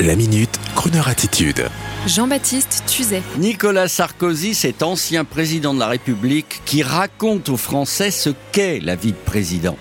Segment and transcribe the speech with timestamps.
[0.00, 1.68] La minute, Kroneur attitude.
[2.06, 3.22] Jean-Baptiste Tuzet.
[3.38, 8.96] Nicolas Sarkozy, cet ancien président de la République, qui raconte aux Français ce qu'est la
[8.96, 9.76] vie de président.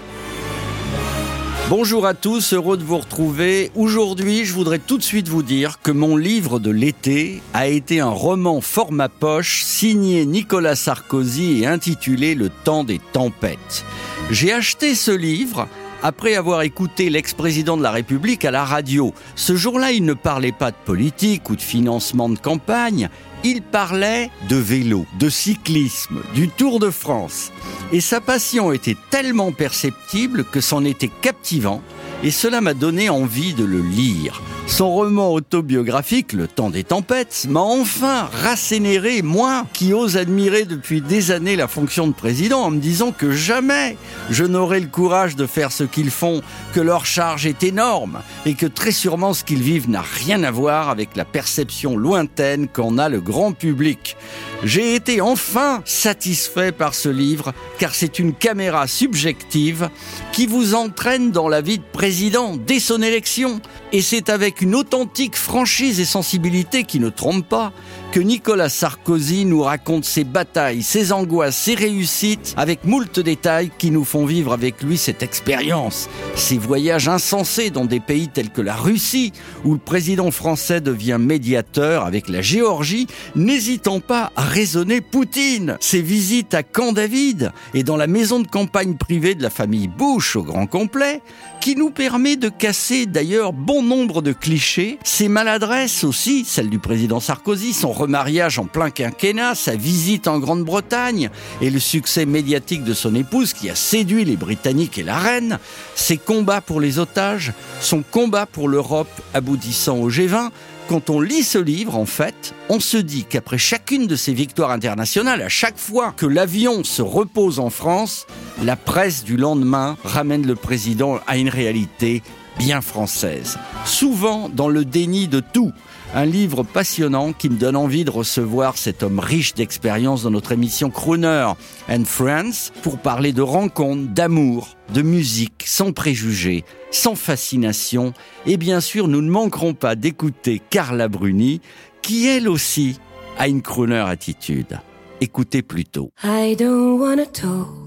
[1.70, 3.72] Bonjour à tous, heureux de vous retrouver.
[3.74, 8.02] Aujourd'hui, je voudrais tout de suite vous dire que mon livre de l'été a été
[8.02, 13.86] un roman format poche signé Nicolas Sarkozy et intitulé Le temps des tempêtes.
[14.30, 15.70] J'ai acheté ce livre
[16.04, 19.14] après avoir écouté l'ex-président de la République à la radio.
[19.36, 23.10] Ce jour-là, il ne parlait pas de politique ou de financement de campagne,
[23.44, 27.52] il parlait de vélo, de cyclisme, du Tour de France.
[27.92, 31.82] Et sa passion était tellement perceptible que c'en était captivant,
[32.24, 34.42] et cela m'a donné envie de le lire.
[34.68, 41.02] Son roman autobiographique, Le temps des tempêtes, m'a enfin rassénéré, moi qui ose admirer depuis
[41.02, 43.98] des années la fonction de président en me disant que jamais
[44.30, 46.42] je n'aurai le courage de faire ce qu'ils font,
[46.74, 50.52] que leur charge est énorme et que très sûrement ce qu'ils vivent n'a rien à
[50.52, 54.16] voir avec la perception lointaine qu'en a le grand public.
[54.64, 59.90] J'ai été enfin satisfait par ce livre car c'est une caméra subjective
[60.32, 63.60] qui vous entraîne dans la vie de président dès son élection
[63.94, 67.74] et c'est avec une authentique franchise et sensibilité qui ne trompe pas
[68.12, 73.90] que Nicolas Sarkozy nous raconte ses batailles, ses angoisses, ses réussites, avec moult détails qui
[73.90, 76.10] nous font vivre avec lui cette expérience.
[76.36, 79.32] Ses voyages insensés dans des pays tels que la Russie,
[79.64, 85.78] où le président français devient médiateur avec la Géorgie, n'hésitant pas à raisonner Poutine.
[85.80, 89.88] Ses visites à Camp David et dans la maison de campagne privée de la famille
[89.88, 91.22] Bush au grand complet,
[91.62, 94.98] qui nous permet de casser d'ailleurs bon nombre de clichés.
[95.04, 100.40] Ses maladresses aussi, celles du président Sarkozy, son remariage en plein quinquennat, sa visite en
[100.40, 101.30] Grande-Bretagne
[101.62, 105.60] et le succès médiatique de son épouse qui a séduit les Britanniques et la reine,
[105.96, 110.50] ses combats pour les otages, son combat pour l'Europe aboutissant au G20,
[110.92, 114.72] quand on lit ce livre, en fait, on se dit qu'après chacune de ces victoires
[114.72, 118.28] internationales, à chaque fois que l'avion se repose en France,
[118.62, 122.24] la presse du lendemain ramène le président à une réalité
[122.62, 123.58] bien française.
[123.86, 125.72] Souvent dans le déni de tout.
[126.14, 130.52] Un livre passionnant qui me donne envie de recevoir cet homme riche d'expérience dans notre
[130.52, 131.54] émission Crooner
[131.90, 138.14] and Friends pour parler de rencontres, d'amour, de musique, sans préjugés, sans fascination.
[138.46, 141.62] Et bien sûr, nous ne manquerons pas d'écouter Carla Bruni,
[142.02, 143.00] qui elle aussi
[143.40, 144.80] a une crooner attitude.
[145.22, 146.12] Écoutez plutôt.
[146.24, 147.81] I don't wanna talk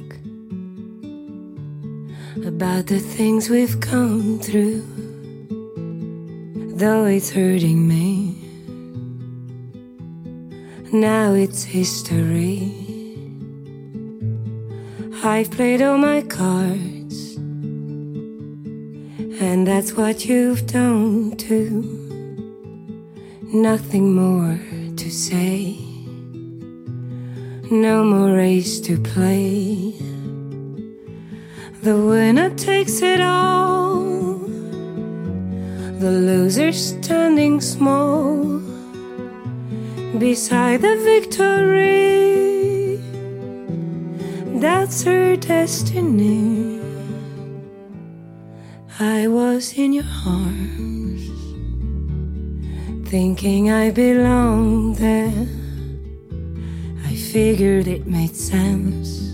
[2.43, 4.83] about the things we've come through,
[6.77, 8.35] though it's hurting me.
[10.93, 12.73] Now it's history.
[15.23, 17.37] I've played all my cards,
[19.41, 21.83] and that's what you've done too.
[23.53, 24.59] Nothing more
[24.97, 25.79] to say,
[27.71, 29.95] no more race to play.
[31.85, 33.97] The winner takes it all,
[36.01, 38.59] the loser standing small
[40.19, 42.97] beside the victory.
[44.63, 46.81] That's her destiny.
[48.99, 51.29] I was in your arms,
[53.11, 55.47] thinking I belonged there.
[57.05, 59.34] I figured it made sense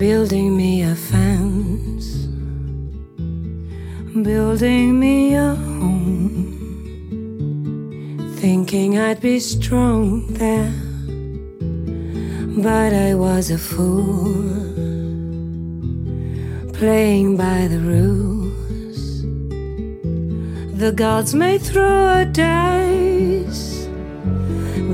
[0.00, 2.24] building me a fence,
[4.24, 6.56] building me a home,
[8.38, 10.72] thinking I'd be strong there,
[12.62, 14.48] but I was a fool,
[16.72, 19.20] playing by the rules.
[20.80, 23.86] The gods may throw a dice,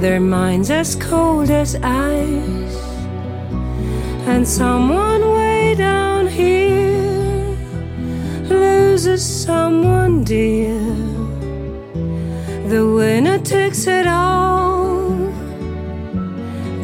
[0.02, 2.55] their minds as cold as ice
[4.26, 7.56] and someone way down here
[8.48, 10.80] loses someone dear.
[12.68, 15.10] The winner takes it all,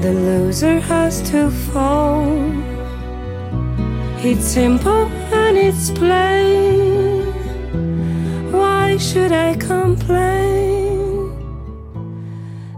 [0.01, 2.31] the loser has to fall.
[4.25, 5.07] It's simple
[5.43, 7.27] and it's plain.
[8.53, 11.33] Why should I complain?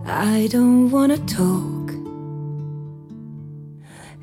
[0.06, 1.73] I don't wanna talk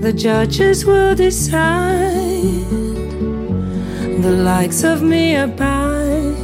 [0.00, 2.70] The judges will decide.
[4.22, 6.36] The likes of me abide.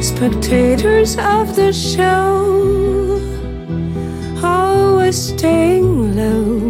[0.00, 3.20] Spectators of the show,
[4.42, 6.60] always staying low.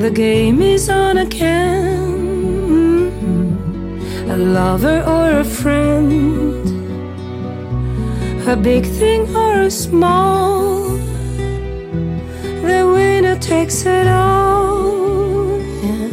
[0.00, 1.94] The game is on again.
[4.28, 6.66] A lover or a friend,
[8.48, 10.83] a big thing or a small.
[13.44, 15.58] Takes it all.
[15.84, 16.08] Yeah.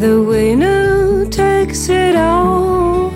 [0.00, 1.30] The winner mm-hmm.
[1.30, 3.10] takes it all.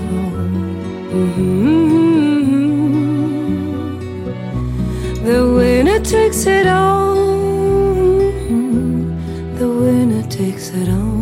[5.25, 7.17] The winner takes it all.
[9.59, 11.22] The winner takes it all.